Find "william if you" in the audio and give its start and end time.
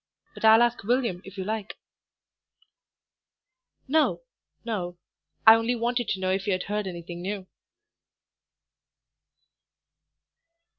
0.83-1.43